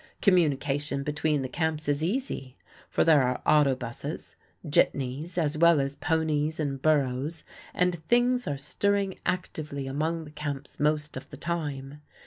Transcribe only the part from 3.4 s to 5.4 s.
auto buses, "jitneys,"